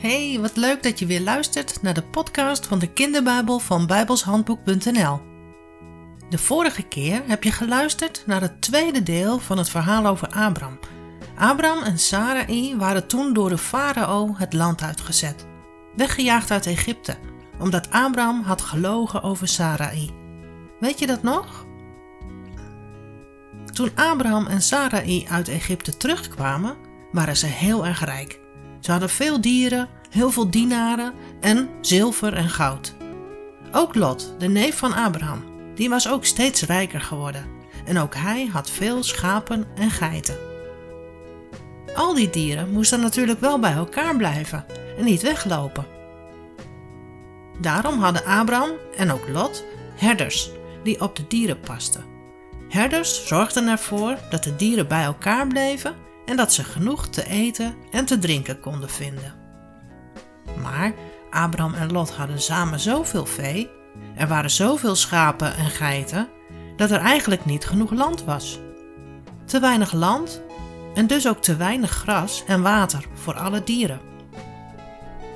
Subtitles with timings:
[0.00, 5.20] Hey, wat leuk dat je weer luistert naar de podcast van de Kinderbijbel van bijbelshandboek.nl.
[6.28, 10.78] De vorige keer heb je geluisterd naar het tweede deel van het verhaal over Abraham.
[11.36, 15.46] Abraham en Sarai waren toen door de farao het land uitgezet,
[15.96, 17.16] weggejaagd uit Egypte,
[17.58, 20.10] omdat Abraham had gelogen over Sarai.
[20.78, 21.66] Weet je dat nog?
[23.72, 26.76] Toen Abraham en Sarai uit Egypte terugkwamen,
[27.12, 28.40] waren ze heel erg rijk.
[28.80, 32.94] Ze hadden veel dieren, heel veel dienaren en zilver en goud.
[33.72, 35.44] Ook Lot, de neef van Abraham,
[35.74, 37.46] die was ook steeds rijker geworden.
[37.84, 40.36] En ook hij had veel schapen en geiten.
[41.94, 44.64] Al die dieren moesten natuurlijk wel bij elkaar blijven
[44.98, 45.86] en niet weglopen.
[47.60, 49.64] Daarom hadden Abraham en ook Lot
[49.96, 50.50] herders
[50.82, 52.04] die op de dieren pasten.
[52.68, 55.94] Herders zorgden ervoor dat de dieren bij elkaar bleven
[56.30, 59.34] en dat ze genoeg te eten en te drinken konden vinden.
[60.62, 60.92] Maar
[61.30, 63.70] Abraham en Lot hadden samen zoveel vee,
[64.14, 66.28] er waren zoveel schapen en geiten,
[66.76, 68.60] dat er eigenlijk niet genoeg land was.
[69.44, 70.42] Te weinig land
[70.94, 74.00] en dus ook te weinig gras en water voor alle dieren.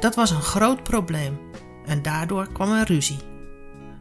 [0.00, 1.38] Dat was een groot probleem
[1.86, 3.20] en daardoor kwam er ruzie.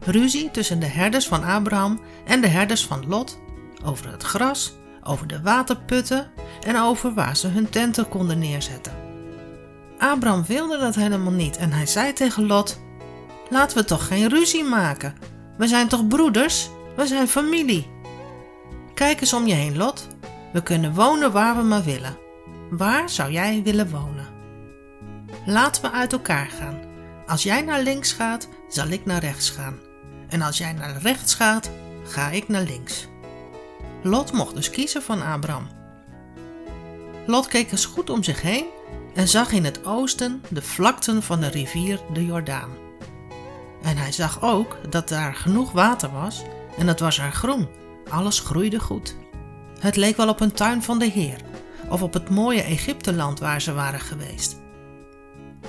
[0.00, 3.38] Ruzie tussen de herders van Abraham en de herders van Lot
[3.84, 6.30] over het gras, over de waterputten
[6.66, 8.92] en over waar ze hun tenten konden neerzetten.
[9.98, 12.80] Abraham wilde dat helemaal niet en hij zei tegen Lot:
[13.50, 15.14] Laten we toch geen ruzie maken.
[15.56, 16.68] We zijn toch broeders?
[16.96, 17.90] We zijn familie.
[18.94, 20.08] Kijk eens om je heen, Lot.
[20.52, 22.18] We kunnen wonen waar we maar willen.
[22.70, 24.26] Waar zou jij willen wonen?
[25.46, 26.80] Laten we uit elkaar gaan.
[27.26, 29.78] Als jij naar links gaat, zal ik naar rechts gaan.
[30.28, 31.70] En als jij naar rechts gaat,
[32.04, 33.08] ga ik naar links.
[34.06, 35.68] Lot mocht dus kiezen van Abraham.
[37.26, 38.64] Lot keek eens goed om zich heen
[39.14, 42.70] en zag in het oosten de vlakten van de rivier de Jordaan.
[43.82, 46.42] En hij zag ook dat daar genoeg water was
[46.78, 47.68] en het was er groen.
[48.08, 49.16] Alles groeide goed.
[49.78, 51.40] Het leek wel op een tuin van de Heer
[51.88, 54.56] of op het mooie Egypteland waar ze waren geweest.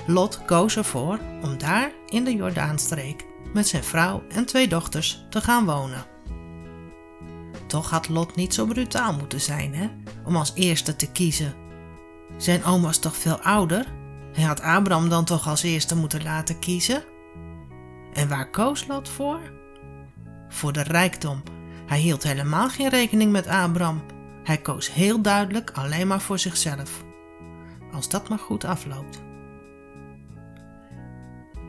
[0.06, 5.40] Lot koos ervoor om daar in de Jordaanstreek met zijn vrouw en twee dochters te
[5.40, 6.15] gaan wonen.
[7.66, 9.88] Toch had Lot niet zo brutaal moeten zijn, hè,
[10.24, 11.54] om als eerste te kiezen.
[12.36, 13.86] Zijn oom was toch veel ouder?
[14.32, 17.04] Hij had Abraham dan toch als eerste moeten laten kiezen?
[18.12, 19.40] En waar koos Lot voor?
[20.48, 21.42] Voor de rijkdom.
[21.86, 24.02] Hij hield helemaal geen rekening met Abraham.
[24.44, 27.04] Hij koos heel duidelijk alleen maar voor zichzelf.
[27.92, 29.22] Als dat maar goed afloopt.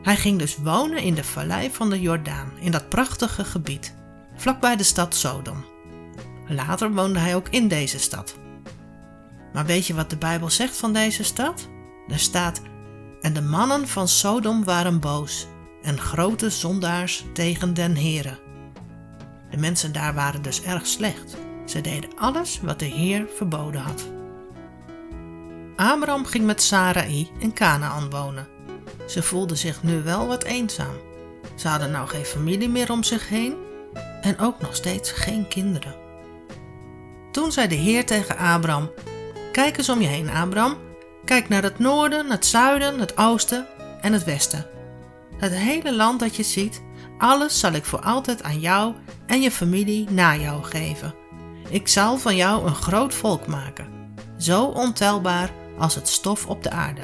[0.02, 3.94] Hij ging dus wonen in de vallei van de Jordaan, in dat prachtige gebied,
[4.36, 5.64] vlakbij de stad Sodom.
[6.48, 8.36] Later woonde hij ook in deze stad.
[9.52, 11.68] Maar weet je wat de Bijbel zegt van deze stad?
[12.08, 12.60] Er staat:
[13.20, 15.46] En de mannen van Sodom waren boos
[15.82, 18.38] en grote zondaars tegen den Heere.
[19.50, 21.36] De mensen daar waren dus erg slecht.
[21.66, 24.08] Ze deden alles wat de Heer verboden had.
[25.76, 28.48] Abraham ging met Sarai in Canaan wonen.
[29.06, 30.96] Ze voelde zich nu wel wat eenzaam.
[31.56, 33.54] Ze hadden nou geen familie meer om zich heen
[34.20, 36.07] en ook nog steeds geen kinderen.
[37.30, 38.90] Toen zei de Heer tegen Abraham:
[39.52, 40.76] Kijk eens om je heen, Abraham.
[41.24, 43.66] Kijk naar het noorden, het zuiden, het oosten
[44.00, 44.66] en het westen.
[45.36, 46.82] Het hele land dat je ziet,
[47.18, 48.94] alles zal ik voor altijd aan jou
[49.26, 51.14] en je familie na jou geven.
[51.68, 53.88] Ik zal van jou een groot volk maken,
[54.38, 57.02] zo ontelbaar als het stof op de aarde.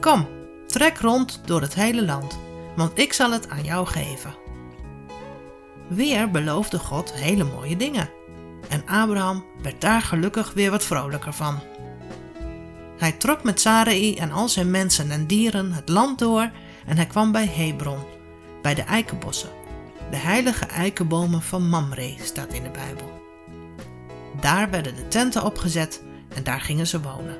[0.00, 0.28] Kom,
[0.66, 2.38] trek rond door het hele land,
[2.76, 4.34] want ik zal het aan jou geven.
[5.88, 8.10] Weer beloofde God hele mooie dingen
[8.70, 11.58] en Abraham werd daar gelukkig weer wat vrolijker van.
[12.98, 16.50] Hij trok met Sarai en al zijn mensen en dieren het land door
[16.86, 18.04] en hij kwam bij Hebron,
[18.62, 19.50] bij de eikenbossen.
[20.10, 23.22] De heilige eikenbomen van Mamre staat in de Bijbel.
[24.40, 26.02] Daar werden de tenten opgezet
[26.34, 27.38] en daar gingen ze wonen.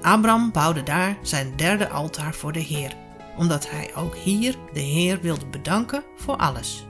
[0.00, 2.96] Abraham bouwde daar zijn derde altaar voor de Heer,
[3.36, 6.86] omdat hij ook hier de Heer wilde bedanken voor alles.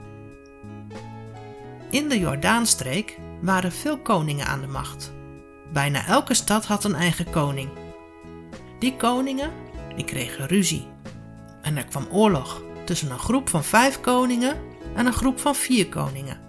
[1.93, 5.13] In de Jordaanstreek waren veel koningen aan de macht.
[5.73, 7.69] Bijna elke stad had een eigen koning.
[8.79, 9.51] Die koningen
[9.95, 10.87] die kregen ruzie.
[11.61, 14.57] En er kwam oorlog tussen een groep van vijf koningen
[14.95, 16.39] en een groep van vier koningen.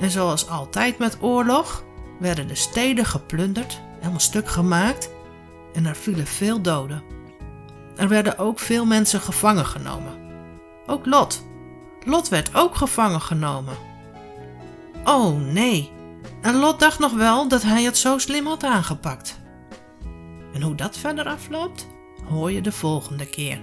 [0.00, 1.84] En zoals altijd met oorlog
[2.18, 5.10] werden de steden geplunderd, helemaal stuk gemaakt
[5.72, 7.02] en er vielen veel doden.
[7.96, 10.18] Er werden ook veel mensen gevangen genomen.
[10.86, 11.46] Ook Lot.
[12.04, 13.87] Lot werd ook gevangen genomen.
[15.04, 15.90] Oh nee,
[16.42, 19.40] en Lot dacht nog wel dat hij het zo slim had aangepakt.
[20.52, 21.86] En hoe dat verder afloopt,
[22.28, 23.60] hoor je de volgende keer.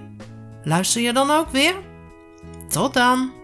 [0.62, 1.74] Luister je dan ook weer?
[2.68, 3.35] Tot dan!